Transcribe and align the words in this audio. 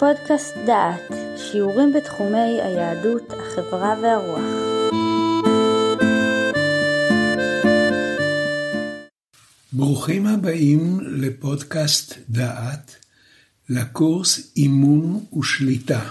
פודקאסט 0.00 0.54
דעת, 0.66 1.12
שיעורים 1.36 1.92
בתחומי 1.92 2.60
היהדות, 2.62 3.22
החברה 3.32 3.94
והרוח. 4.02 4.44
ברוכים 9.72 10.26
הבאים 10.26 11.00
לפודקאסט 11.00 12.14
דעת, 12.30 12.96
לקורס 13.68 14.52
אימון 14.56 15.24
ושליטה. 15.38 16.08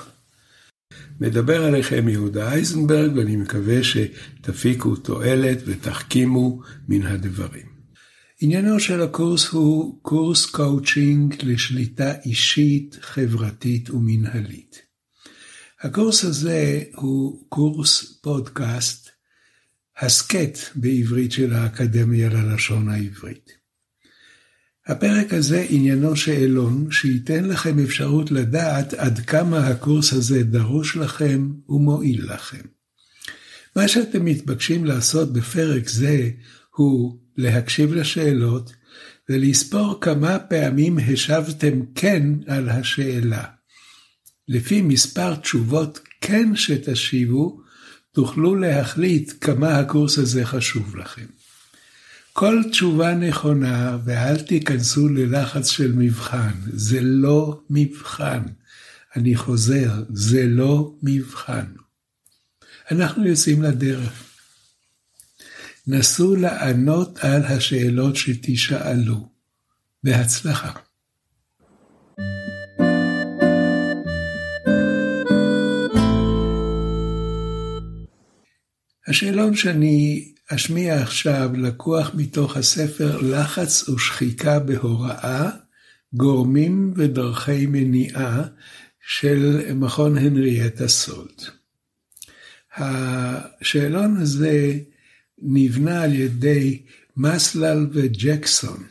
מדבר 1.21 1.65
עליכם 1.65 2.09
יהודה 2.09 2.51
אייזנברג 2.51 3.17
ואני 3.17 3.35
מקווה 3.35 3.83
שתפיקו 3.83 4.95
תועלת 4.95 5.57
ותחכימו 5.65 6.61
מן 6.89 7.05
הדברים. 7.05 7.68
עניינו 8.41 8.79
של 8.79 9.01
הקורס 9.01 9.47
הוא 9.47 9.99
קורס 10.01 10.45
קואוצ'ינג 10.45 11.35
לשליטה 11.43 12.13
אישית, 12.25 12.97
חברתית 13.01 13.89
ומנהלית. 13.89 14.81
הקורס 15.81 16.23
הזה 16.23 16.83
הוא 16.95 17.45
קורס 17.49 18.19
פודקאסט, 18.21 19.09
הסכת 19.97 20.57
בעברית 20.75 21.31
של 21.31 21.53
האקדמיה 21.53 22.29
ללשון 22.29 22.89
העברית. 22.89 23.51
הפרק 24.87 25.33
הזה 25.33 25.65
עניינו 25.69 26.15
שאלון 26.15 26.91
שייתן 26.91 27.45
לכם 27.45 27.79
אפשרות 27.79 28.31
לדעת 28.31 28.93
עד 28.93 29.19
כמה 29.19 29.67
הקורס 29.67 30.13
הזה 30.13 30.43
דרוש 30.43 30.97
לכם 30.97 31.51
ומועיל 31.69 32.33
לכם. 32.33 32.65
מה 33.75 33.87
שאתם 33.87 34.25
מתבקשים 34.25 34.85
לעשות 34.85 35.33
בפרק 35.33 35.89
זה 35.89 36.29
הוא 36.75 37.18
להקשיב 37.37 37.93
לשאלות 37.93 38.73
ולספור 39.29 39.97
כמה 40.01 40.39
פעמים 40.39 40.97
השבתם 41.13 41.79
כן 41.95 42.23
על 42.47 42.69
השאלה. 42.69 43.43
לפי 44.47 44.81
מספר 44.81 45.35
תשובות 45.35 45.99
כן 46.21 46.55
שתשיבו, 46.55 47.61
תוכלו 48.11 48.55
להחליט 48.55 49.33
כמה 49.41 49.79
הקורס 49.79 50.17
הזה 50.17 50.45
חשוב 50.45 50.95
לכם. 50.95 51.25
כל 52.33 52.63
תשובה 52.71 53.15
נכונה, 53.15 53.97
ואל 54.05 54.39
תיכנסו 54.39 55.09
ללחץ 55.09 55.69
של 55.69 55.93
מבחן, 55.95 56.51
זה 56.73 57.01
לא 57.01 57.61
מבחן. 57.69 58.41
אני 59.15 59.35
חוזר, 59.35 60.03
זה 60.09 60.45
לא 60.47 60.93
מבחן. 61.03 61.65
אנחנו 62.91 63.27
יוצאים 63.27 63.61
לדרך. 63.61 64.28
נסו 65.91 66.35
לענות 66.35 67.19
על 67.21 67.43
השאלות 67.43 68.15
שתשאלו. 68.15 69.29
בהצלחה. 70.03 70.71
השאלון 79.07 79.55
שאני 79.55 80.31
אשמיע 80.47 81.01
עכשיו 81.01 81.49
לקוח 81.53 82.11
מתוך 82.13 82.57
הספר 82.57 83.21
לחץ 83.21 83.89
ושחיקה 83.89 84.59
בהוראה, 84.59 85.49
גורמים 86.13 86.93
ודרכי 86.95 87.65
מניעה 87.65 88.43
של 89.07 89.73
מכון 89.75 90.17
הנריאטה 90.17 90.87
סולט. 90.87 91.43
השאלון 92.77 94.17
הזה 94.17 94.79
נבנה 95.41 96.01
על 96.01 96.13
ידי 96.13 96.81
מסלל 97.17 97.87
וג'קסון, 97.91 98.83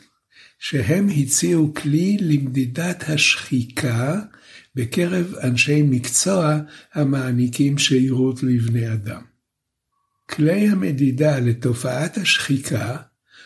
שהם 0.59 1.09
הציעו 1.09 1.73
כלי 1.73 2.17
למדידת 2.21 3.03
השחיקה 3.07 4.19
בקרב 4.75 5.33
אנשי 5.43 5.81
מקצוע 5.81 6.59
המעניקים 6.93 7.77
שירות 7.77 8.43
לבני 8.43 8.93
אדם. 8.93 9.21
כלי 10.29 10.67
המדידה 10.67 11.39
לתופעת 11.39 12.17
השחיקה 12.17 12.97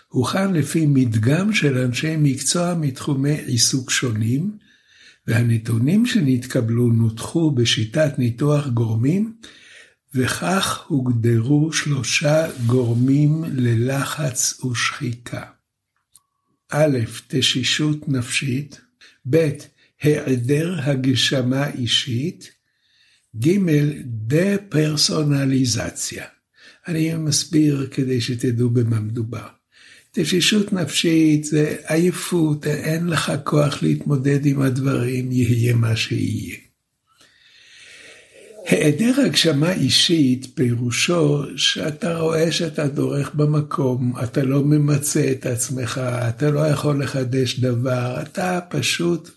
הוכן 0.07 0.53
לפי 0.53 0.85
מדגם 0.85 1.53
של 1.53 1.77
אנשי 1.77 2.15
מקצוע 2.17 2.73
מתחומי 2.73 3.37
עיסוק 3.45 3.91
שונים, 3.91 4.57
והנתונים 5.27 6.05
שנתקבלו 6.05 6.87
נותחו 6.87 7.51
בשיטת 7.51 8.19
ניתוח 8.19 8.67
גורמים 8.67 9.33
וכך 10.15 10.85
הוגדרו 10.87 11.73
שלושה 11.73 12.45
גורמים 12.65 13.43
ללחץ 13.53 14.63
ושחיקה. 14.63 15.43
א', 16.69 16.97
תשישות 17.27 18.09
נפשית, 18.09 18.81
ב', 19.29 19.49
היעדר 20.01 20.79
הגשמה 20.81 21.69
אישית, 21.69 22.51
ג', 23.39 23.57
דה-פרסונליזציה. 24.05 26.25
אני 26.87 27.15
מסביר 27.15 27.87
כדי 27.91 28.21
שתדעו 28.21 28.69
במה 28.69 28.99
מדובר. 28.99 29.47
תשישות 30.11 30.73
נפשית 30.73 31.43
זה 31.43 31.75
עייפות, 31.87 32.67
אין 32.67 33.07
לך 33.07 33.31
כוח 33.43 33.83
להתמודד 33.83 34.45
עם 34.45 34.61
הדברים, 34.61 35.31
יהיה 35.31 35.75
מה 35.75 35.95
שיהיה. 35.95 36.72
היעדר 38.65 39.21
הגשמה 39.25 39.73
אישית 39.73 40.47
פירושו 40.55 41.43
שאתה 41.55 42.17
רואה 42.17 42.51
שאתה 42.51 42.87
דורך 42.87 43.35
במקום, 43.35 44.13
אתה 44.23 44.43
לא 44.43 44.63
ממצה 44.63 45.31
את 45.31 45.45
עצמך, 45.45 46.01
אתה 46.29 46.51
לא 46.51 46.59
יכול 46.59 47.03
לחדש 47.03 47.59
דבר, 47.59 48.21
אתה 48.21 48.59
פשוט 48.69 49.29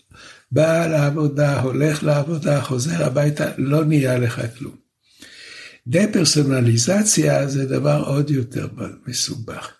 בא 0.51 0.87
לעבודה, 0.87 1.61
הולך 1.61 2.03
לעבודה, 2.03 2.61
חוזר 2.61 3.05
הביתה, 3.05 3.45
לא 3.57 3.85
נהיה 3.85 4.17
לך 4.19 4.41
כלום. 4.57 4.75
דה-פרסונליזציה 5.87 7.47
זה 7.47 7.65
דבר 7.65 8.03
עוד 8.05 8.31
יותר 8.31 8.67
מסובך. 9.07 9.71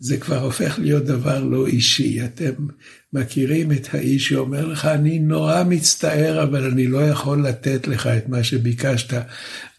זה 0.00 0.16
כבר 0.16 0.38
הופך 0.38 0.78
להיות 0.78 1.04
דבר 1.04 1.44
לא 1.44 1.66
אישי. 1.66 2.24
אתם 2.24 2.52
מכירים 3.12 3.72
את 3.72 3.94
האיש 3.94 4.28
שאומר 4.28 4.66
לך, 4.66 4.84
אני 4.84 5.18
נורא 5.18 5.62
מצטער, 5.64 6.42
אבל 6.42 6.70
אני 6.70 6.86
לא 6.86 7.08
יכול 7.08 7.46
לתת 7.46 7.88
לך 7.88 8.06
את 8.06 8.28
מה 8.28 8.44
שביקשת, 8.44 9.22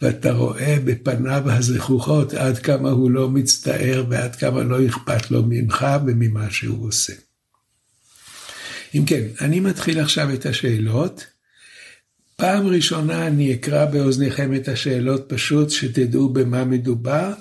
ואתה 0.02 0.32
רואה 0.32 0.78
בפניו 0.84 1.52
הזכוכות 1.52 2.34
עד 2.34 2.58
כמה 2.58 2.90
הוא 2.90 3.12
לא 3.12 3.30
מצטער 3.30 4.06
ועד 4.10 4.36
כמה 4.36 4.64
לא 4.64 4.86
אכפת 4.88 5.32
לו 5.32 5.44
ממך 5.50 5.86
וממה 6.06 6.50
שהוא 6.50 6.88
עושה. 6.88 7.14
אם 8.96 9.04
כן, 9.06 9.24
אני 9.42 9.60
מתחיל 9.60 10.00
עכשיו 10.00 10.34
את 10.34 10.46
השאלות. 10.46 11.26
פעם 12.36 12.68
ראשונה 12.68 13.28
אני 13.28 13.54
אקרא 13.54 13.86
באוזניכם 13.86 14.56
את 14.56 14.68
השאלות 14.68 15.26
פשוט, 15.28 15.70
שתדעו 15.70 16.30
במה 16.30 16.66
מדובר. 16.66 17.34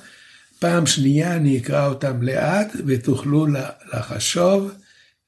פעם 0.61 0.87
שנייה 0.87 1.37
אני 1.37 1.59
אקרא 1.59 1.87
אותם 1.87 2.23
לאט 2.23 2.73
ותוכלו 2.87 3.47
לחשוב, 3.93 4.71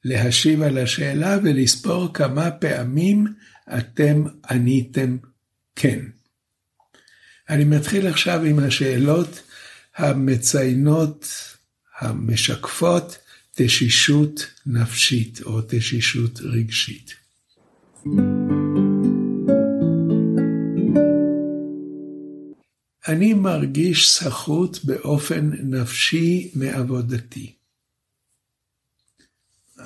להשיב 0.04 0.62
על 0.62 0.78
השאלה 0.78 1.38
ולספור 1.42 2.12
כמה 2.14 2.50
פעמים 2.50 3.26
אתם 3.78 4.24
עניתם 4.50 5.16
כן. 5.76 5.98
אני 7.50 7.64
מתחיל 7.64 8.06
עכשיו 8.06 8.44
עם 8.44 8.58
השאלות 8.58 9.42
המציינות, 9.96 11.28
המשקפות 12.00 13.18
תשישות 13.56 14.46
נפשית 14.66 15.40
או 15.42 15.60
תשישות 15.68 16.40
רגשית. 16.40 17.14
אני 23.12 23.34
מרגיש 23.34 24.10
סחוט 24.10 24.84
באופן 24.84 25.50
נפשי 25.62 26.50
מעבודתי. 26.54 27.52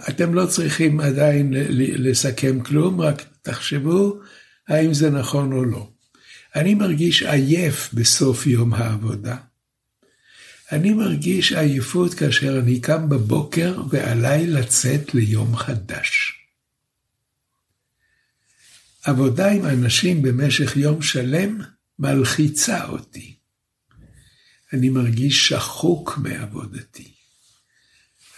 אתם 0.08 0.34
לא 0.34 0.46
צריכים 0.46 1.00
עדיין 1.00 1.52
לסכם 1.78 2.62
כלום, 2.62 3.00
רק 3.00 3.22
תחשבו 3.42 4.20
האם 4.68 4.94
זה 4.94 5.10
נכון 5.10 5.52
או 5.52 5.64
לא. 5.64 5.90
אני 6.56 6.74
מרגיש 6.74 7.22
עייף 7.22 7.94
בסוף 7.94 8.46
יום 8.46 8.74
העבודה. 8.74 9.36
אני 10.72 10.92
מרגיש 10.94 11.52
עייפות 11.52 12.14
כאשר 12.14 12.58
אני 12.58 12.80
קם 12.80 13.08
בבוקר 13.08 13.82
ועליי 13.90 14.46
לצאת 14.46 15.14
ליום 15.14 15.56
חדש. 15.56 16.32
עבודה 19.04 19.50
עם 19.50 19.64
אנשים 19.64 20.22
במשך 20.22 20.76
יום 20.76 21.02
שלם 21.02 21.60
מלחיצה 21.98 22.84
אותי. 22.84 23.36
אני 24.72 24.88
מרגיש 24.88 25.48
שחוק 25.48 26.18
מעבודתי. 26.18 27.12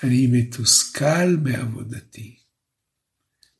אני 0.03 0.27
מתוסכל 0.27 1.37
מעבודתי. 1.43 2.37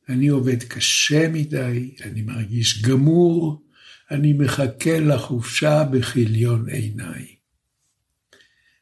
אני 0.09 0.27
עובד 0.27 0.63
קשה 0.63 1.29
מדי, 1.29 1.95
אני 2.01 2.21
מרגיש 2.21 2.81
גמור, 2.81 3.65
אני 4.11 4.33
מחכה 4.33 4.99
לחופשה 4.99 5.83
בכיליון 5.83 6.69
עיניי. 6.69 7.35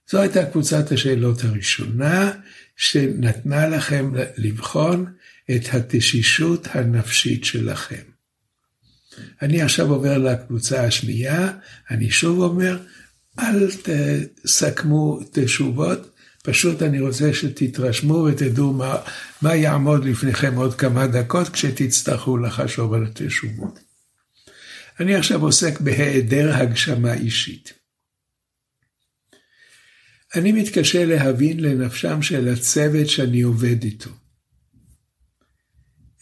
זו 0.09 0.21
הייתה 0.21 0.45
קבוצת 0.45 0.91
השאלות 0.91 1.43
הראשונה, 1.43 2.31
שנתנה 2.75 3.67
לכם 3.67 4.11
לבחון 4.37 5.13
את 5.51 5.73
התשישות 5.73 6.67
הנפשית 6.71 7.45
שלכם. 7.45 8.16
אני 9.41 9.61
עכשיו 9.61 9.91
עובר 9.91 10.17
לקבוצה 10.17 10.83
השנייה, 10.83 11.51
אני 11.91 12.11
שוב 12.11 12.39
אומר, 12.39 12.77
אל 13.39 13.67
תסכמו 14.43 15.19
תשובות, 15.31 16.09
פשוט 16.43 16.81
אני 16.81 16.99
רוצה 16.99 17.33
שתתרשמו 17.33 18.13
ותדעו 18.13 18.73
מה, 18.73 18.95
מה 19.41 19.55
יעמוד 19.55 20.05
לפניכם 20.05 20.55
עוד 20.55 20.75
כמה 20.75 21.07
דקות 21.07 21.49
כשתצטרכו 21.49 22.37
לחשוב 22.37 22.93
על 22.93 23.05
התשובות. 23.05 23.79
אני 24.99 25.15
עכשיו 25.15 25.41
עוסק 25.41 25.79
בהיעדר 25.79 26.53
הגשמה 26.53 27.13
אישית. 27.13 27.73
אני 30.35 30.51
מתקשה 30.51 31.05
להבין 31.05 31.59
לנפשם 31.59 32.21
של 32.21 32.47
הצוות 32.47 33.09
שאני 33.09 33.41
עובד 33.41 33.83
איתו. 33.83 34.09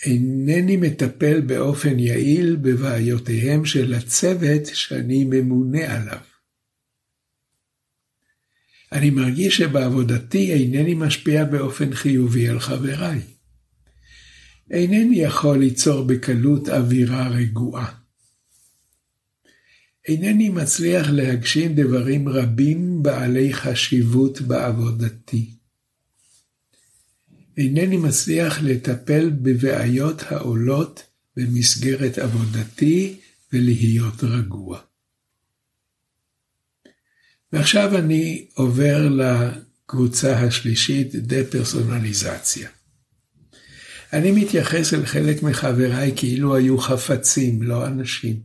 אינני 0.06 0.78
מטפל 0.78 1.42
באופן 1.42 2.00
יעיל 2.00 2.56
בבעיותיהם 2.56 3.66
של 3.66 3.94
הצוות 3.94 4.66
שאני 4.66 5.24
ממונה 5.24 5.96
עליו. 5.96 6.20
אני 8.92 9.10
מרגיש 9.10 9.58
שבעבודתי 9.58 10.54
אינני 10.54 10.94
משפיע 10.94 11.44
באופן 11.44 11.94
חיובי 11.94 12.48
על 12.50 12.60
חבריי. 12.60 13.22
אינני 14.72 15.16
יכול 15.16 15.60
ליצור 15.60 16.04
בקלות 16.04 16.70
אווירה 16.70 17.28
רגועה. 17.28 17.96
אינני 20.08 20.50
מצליח 20.50 21.10
להגשים 21.10 21.76
דברים 21.76 22.30
רבים 22.30 23.04
בעלי 23.04 23.54
חשיבות 23.54 24.42
בעבודתי. 24.42 25.55
אינני 27.58 27.98
מצליח 27.98 28.62
לטפל 28.62 29.30
בבעיות 29.30 30.24
העולות 30.28 31.04
במסגרת 31.36 32.18
עבודתי 32.18 33.20
ולהיות 33.54 34.24
רגוע. 34.24 34.80
ועכשיו 37.54 37.98
אני 37.98 38.48
עובר 38.54 39.10
לקבוצה 39.10 40.40
השלישית, 40.40 41.16
דה-פרסונליזציה. 41.16 42.70
אני 44.14 44.32
מתייחס 44.32 44.94
אל 44.94 45.06
חלק 45.06 45.44
מחבריי 45.44 46.14
כאילו 46.16 46.56
היו 46.56 46.78
חפצים, 46.78 47.64
לא 47.64 47.88
אנשים. 47.88 48.40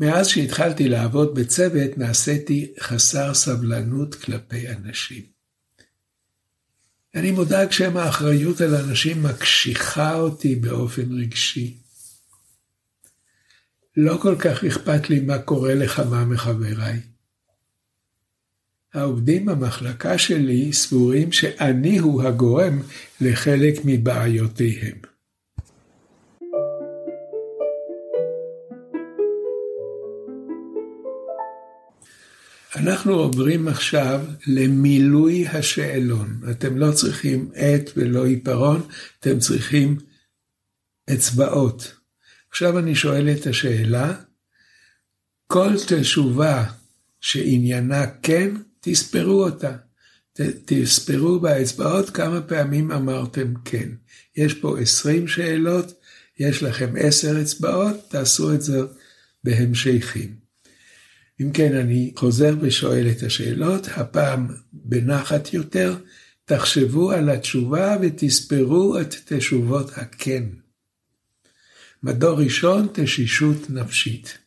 מאז 0.00 0.28
שהתחלתי 0.28 0.88
לעבוד 0.88 1.34
בצוות, 1.34 1.98
נעשיתי 1.98 2.72
חסר 2.80 3.34
סבלנות 3.34 4.14
כלפי 4.14 4.68
אנשים. 4.68 5.37
אני 7.14 7.30
מודאג 7.30 7.70
שמא 7.70 7.98
האחריות 7.98 8.60
על 8.60 8.74
אנשים 8.74 9.22
מקשיחה 9.22 10.14
אותי 10.14 10.54
באופן 10.54 11.20
רגשי. 11.20 11.76
לא 13.96 14.16
כל 14.22 14.36
כך 14.38 14.64
אכפת 14.64 15.10
לי 15.10 15.20
מה 15.20 15.38
קורה 15.38 15.74
לכמה 15.74 16.24
מחבריי. 16.24 17.00
העובדים 18.94 19.46
במחלקה 19.46 20.18
שלי 20.18 20.72
סבורים 20.72 21.32
שאני 21.32 21.98
הוא 21.98 22.22
הגורם 22.22 22.82
לחלק 23.20 23.74
מבעיותיהם. 23.84 24.96
אנחנו 32.76 33.12
עוברים 33.12 33.68
עכשיו 33.68 34.20
למילוי 34.46 35.46
השאלון. 35.46 36.40
אתם 36.50 36.78
לא 36.78 36.92
צריכים 36.92 37.50
עט 37.54 37.90
ולא 37.96 38.26
עיפרון, 38.26 38.88
אתם 39.20 39.38
צריכים 39.38 39.96
אצבעות. 41.12 41.94
עכשיו 42.50 42.78
אני 42.78 42.94
שואל 42.94 43.28
את 43.28 43.46
השאלה, 43.46 44.12
כל 45.46 45.74
תשובה 45.86 46.64
שעניינה 47.20 48.06
כן, 48.22 48.54
תספרו 48.80 49.44
אותה. 49.44 49.76
תספרו 50.64 51.40
באצבעות 51.40 52.10
כמה 52.10 52.40
פעמים 52.40 52.92
אמרתם 52.92 53.54
כן. 53.64 53.88
יש 54.36 54.54
פה 54.54 54.78
20 54.80 55.28
שאלות, 55.28 56.00
יש 56.38 56.62
לכם 56.62 56.94
10 56.98 57.42
אצבעות, 57.42 57.96
תעשו 58.08 58.54
את 58.54 58.62
זה 58.62 58.80
בהמשכים. 59.44 60.47
אם 61.40 61.52
כן, 61.52 61.76
אני 61.76 62.12
חוזר 62.16 62.54
ושואל 62.60 63.06
את 63.10 63.22
השאלות, 63.22 63.86
הפעם 63.96 64.48
בנחת 64.72 65.52
יותר, 65.54 65.96
תחשבו 66.44 67.12
על 67.12 67.30
התשובה 67.30 67.96
ותספרו 68.02 69.00
את 69.00 69.14
תשובות 69.24 69.98
הכן. 69.98 70.44
מדור 72.02 72.38
ראשון, 72.38 72.88
תשישות 72.92 73.70
נפשית. 73.70 74.38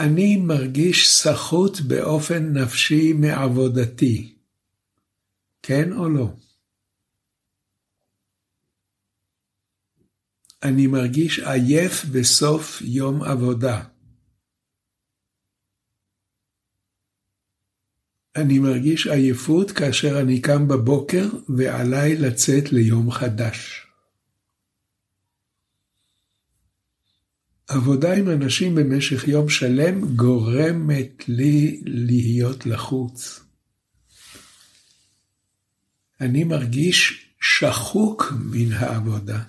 אני 0.00 0.36
מרגיש 0.36 1.10
סחוט 1.10 1.80
באופן 1.80 2.58
נפשי 2.58 3.12
מעבודתי. 3.12 4.34
כן 5.62 5.92
או 5.92 6.08
לא? 6.08 6.28
אני 10.62 10.86
מרגיש 10.86 11.38
עייף 11.38 12.04
בסוף 12.04 12.82
יום 12.84 13.22
עבודה. 13.22 13.91
אני 18.36 18.58
מרגיש 18.58 19.06
עייפות 19.06 19.70
כאשר 19.70 20.20
אני 20.20 20.40
קם 20.40 20.68
בבוקר 20.68 21.28
ועליי 21.48 22.16
לצאת 22.16 22.72
ליום 22.72 23.10
חדש. 23.10 23.86
עבודה 27.68 28.14
עם 28.14 28.28
אנשים 28.28 28.74
במשך 28.74 29.28
יום 29.28 29.48
שלם 29.48 30.16
גורמת 30.16 31.28
לי 31.28 31.80
להיות 31.84 32.66
לחוץ. 32.66 33.40
אני 36.20 36.44
מרגיש 36.44 37.26
שחוק 37.40 38.32
מן 38.40 38.72
העבודה. 38.72 39.42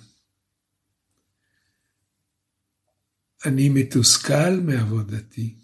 אני 3.44 3.68
מתוסכל 3.68 4.50
מעבודתי. 4.62 5.63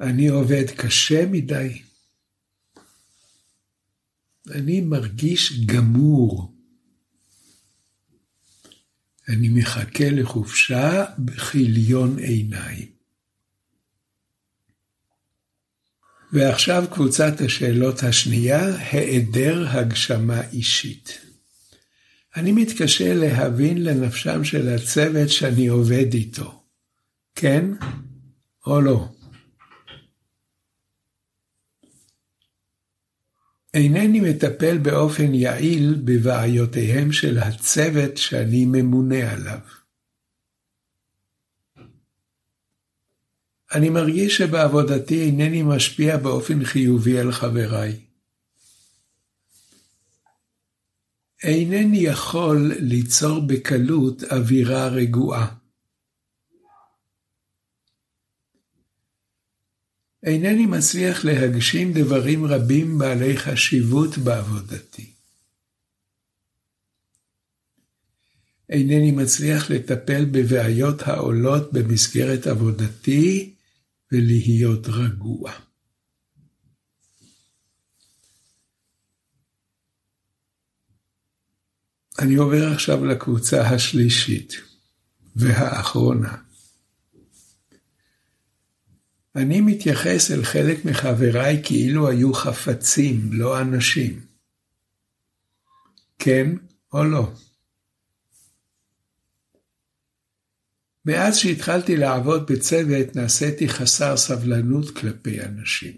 אני 0.00 0.28
עובד 0.28 0.64
קשה 0.76 1.26
מדי. 1.26 1.82
אני 4.50 4.80
מרגיש 4.80 5.60
גמור. 5.66 6.54
אני 9.28 9.48
מחכה 9.48 10.10
לחופשה 10.10 11.04
בכיליון 11.18 12.18
עיניים. 12.18 12.94
ועכשיו 16.32 16.84
קבוצת 16.92 17.40
השאלות 17.40 18.02
השנייה, 18.02 18.76
היעדר 18.92 19.68
הגשמה 19.68 20.48
אישית. 20.52 21.20
אני 22.36 22.52
מתקשה 22.52 23.14
להבין 23.14 23.84
לנפשם 23.84 24.44
של 24.44 24.68
הצוות 24.68 25.30
שאני 25.30 25.66
עובד 25.66 26.14
איתו, 26.14 26.64
כן 27.34 27.64
או 28.66 28.80
לא. 28.80 29.13
אינני 33.74 34.20
מטפל 34.20 34.78
באופן 34.78 35.34
יעיל 35.34 35.94
בבעיותיהם 36.04 37.12
של 37.12 37.38
הצוות 37.38 38.16
שאני 38.16 38.64
ממונה 38.64 39.32
עליו. 39.32 39.58
אני 43.74 43.88
מרגיש 43.88 44.36
שבעבודתי 44.36 45.22
אינני 45.22 45.62
משפיע 45.62 46.16
באופן 46.16 46.64
חיובי 46.64 47.18
על 47.18 47.32
חבריי. 47.32 48.00
אינני 51.42 51.98
יכול 51.98 52.72
ליצור 52.80 53.40
בקלות 53.40 54.22
אווירה 54.22 54.88
רגועה. 54.88 55.63
אינני 60.24 60.66
מצליח 60.66 61.24
להגשים 61.24 61.92
דברים 61.92 62.46
רבים 62.46 62.98
בעלי 62.98 63.36
חשיבות 63.36 64.18
בעבודתי. 64.18 65.10
אינני 68.68 69.10
מצליח 69.12 69.70
לטפל 69.70 70.24
בבעיות 70.24 71.02
העולות 71.02 71.72
במסגרת 71.72 72.46
עבודתי 72.46 73.54
ולהיות 74.12 74.86
רגוע. 74.88 75.52
אני 82.18 82.34
עובר 82.34 82.72
עכשיו 82.72 83.04
לקבוצה 83.04 83.68
השלישית 83.68 84.52
והאחרונה. 85.36 86.43
אני 89.36 89.60
מתייחס 89.60 90.30
אל 90.30 90.44
חלק 90.44 90.84
מחבריי 90.84 91.62
כאילו 91.64 92.08
היו 92.08 92.34
חפצים, 92.34 93.30
לא 93.32 93.60
אנשים. 93.60 94.26
כן 96.18 96.50
או 96.92 97.04
לא? 97.04 97.32
מאז 101.04 101.36
שהתחלתי 101.36 101.96
לעבוד 101.96 102.46
בצוות 102.52 103.16
נעשיתי 103.16 103.68
חסר 103.68 104.16
סבלנות 104.16 104.96
כלפי 104.96 105.40
אנשים. 105.40 105.96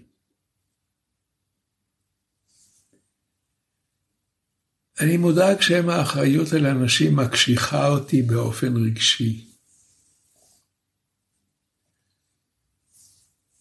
אני 5.01 5.17
מודאג 5.17 5.61
שמא 5.61 5.93
האחריות 5.93 6.53
על 6.53 6.67
אנשים 6.67 7.17
מקשיחה 7.17 7.89
אותי 7.89 8.23
באופן 8.23 8.77
רגשי. 8.77 9.56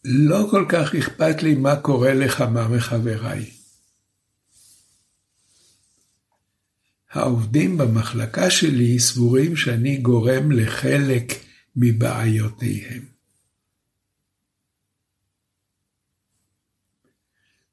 לא 0.08 0.48
כל 0.52 0.66
כך 0.70 0.96
אכפת 0.96 1.44
לי 1.44 1.56
מה 1.56 1.76
קורה 1.76 2.14
לכמה 2.14 2.68
מחבריי. 2.68 3.52
העובדים 7.10 7.78
במחלקה 7.78 8.50
שלי 8.50 9.00
סבורים 9.00 9.56
שאני 9.56 9.98
גורם 9.98 10.52
לחלק 10.52 11.34
מבעיותיהם. 11.76 13.06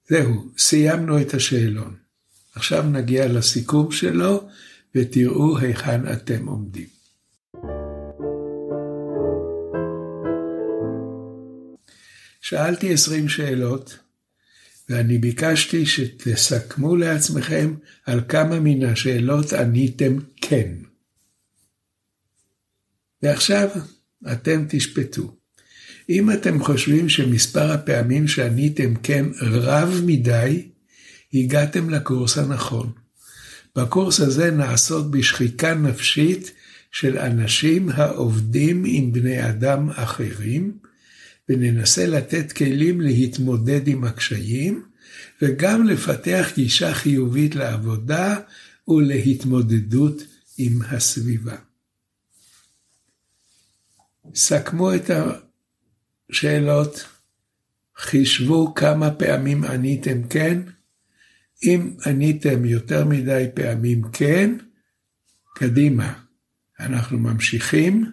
זהו, 0.09 0.51
סיימנו 0.59 1.21
את 1.21 1.35
השאלון. 1.35 1.97
עכשיו 2.55 2.83
נגיע 2.83 3.29
לסיכום 3.29 3.93
שלו 3.93 4.49
ותראו 4.95 5.59
היכן 5.59 6.13
אתם 6.13 6.47
עומדים. 6.47 7.02
שאלתי 12.53 12.93
עשרים 12.93 13.29
שאלות, 13.29 13.99
ואני 14.89 15.19
ביקשתי 15.19 15.87
שתסכמו 15.87 16.97
לעצמכם 16.97 17.75
על 18.07 18.21
כמה 18.29 18.61
מן 18.61 18.85
השאלות 18.85 19.53
עניתם 19.53 20.17
כן. 20.41 20.69
ועכשיו 23.23 23.69
אתם 24.33 24.65
תשפטו. 24.69 25.37
אם 26.09 26.31
אתם 26.31 26.65
חושבים 26.65 27.09
שמספר 27.09 27.73
הפעמים 27.73 28.29
שעניתם 28.29 28.95
כן 28.95 29.25
רב 29.41 30.01
מדי, 30.07 30.69
הגעתם 31.35 31.91
לקורס 31.91 32.39
הנכון. 32.39 32.93
בקורס 33.77 34.21
הזה 34.21 34.51
נעסוק 34.51 35.07
בשחיקה 35.07 35.75
נפשית 35.75 36.53
של 36.91 37.19
אנשים 37.19 37.89
העובדים 37.89 38.83
עם 38.87 39.13
בני 39.13 39.49
אדם 39.49 39.91
אחרים, 39.91 40.92
וננסה 41.49 42.07
לתת 42.07 42.53
כלים 42.53 43.01
להתמודד 43.01 43.89
עם 43.89 44.05
הקשיים, 44.05 44.83
וגם 45.43 45.87
לפתח 45.87 46.49
גישה 46.55 46.95
חיובית 46.95 47.55
לעבודה 47.55 48.37
ולהתמודדות 48.89 50.23
עם 50.59 50.83
הסביבה. 50.83 51.57
סכמו 54.35 54.95
את 54.95 55.11
השאלות, 56.31 57.05
חישבו 57.97 58.75
כמה 58.75 59.11
פעמים 59.11 59.65
עניתם 59.65 60.29
כן, 60.29 60.59
אם 61.63 61.97
עניתם 62.07 62.65
יותר 62.65 63.05
מדי 63.05 63.47
פעמים 63.55 64.03
כן, 64.13 64.57
קדימה, 65.55 66.23
אנחנו 66.81 67.19
ממשיכים 67.19 68.13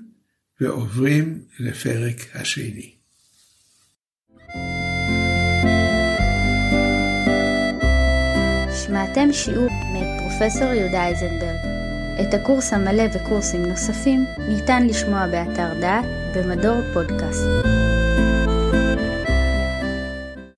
ועוברים 0.62 1.45
לפרק 1.59 2.15
השני. 2.33 2.99
שמעתם 8.89 9.34
שיעור 9.34 9.67
מאת 9.93 10.19
פרופסור 10.19 10.74
יהודה 10.74 11.08
איזנברג. 11.08 11.60
את 12.22 12.34
הקורס 12.34 12.74
המלא 12.74 13.03
וקורסים 13.13 13.65
נוספים 13.65 14.25
ניתן 14.38 14.88
לשמוע 14.88 15.27
באתר 15.27 15.74
דעת 15.79 16.05
במדור 16.36 16.81
פודקאסט. 16.93 17.68